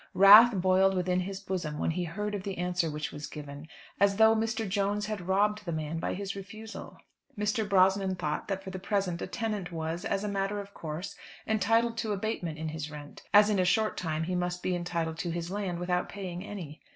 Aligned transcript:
Wrath 0.15 0.55
boiled 0.55 0.95
within 0.95 1.19
his 1.19 1.39
bosom 1.39 1.77
when 1.77 1.91
he 1.91 2.05
heard 2.05 2.33
of 2.33 2.41
the 2.41 2.57
answer 2.57 2.89
which 2.89 3.11
was 3.11 3.27
given, 3.27 3.67
as 3.99 4.15
though 4.15 4.35
Mr. 4.35 4.67
Jones 4.67 5.05
had 5.05 5.27
robbed 5.27 5.63
the 5.63 5.71
man 5.71 5.99
by 5.99 6.15
his 6.15 6.35
refusal. 6.35 6.97
Mr. 7.37 7.69
Brosnan 7.69 8.15
thought 8.15 8.47
that 8.47 8.63
for 8.63 8.71
the 8.71 8.79
present 8.79 9.21
a 9.21 9.27
tenant 9.27 9.71
was, 9.71 10.03
as 10.03 10.23
a 10.23 10.27
matter 10.27 10.59
of 10.59 10.73
course, 10.73 11.15
entitled 11.45 11.97
to 11.97 12.13
abatement 12.13 12.57
in 12.57 12.69
his 12.69 12.89
rent, 12.89 13.21
as 13.31 13.47
in 13.51 13.59
a 13.59 13.63
short 13.63 13.95
time 13.95 14.23
he 14.23 14.33
must 14.33 14.63
be 14.63 14.75
entitled 14.75 15.19
to 15.19 15.29
his 15.29 15.51
land 15.51 15.77
without 15.77 16.09
paying 16.09 16.43
any. 16.43 16.81